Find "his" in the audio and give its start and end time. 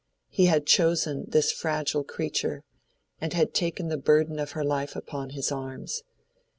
5.29-5.51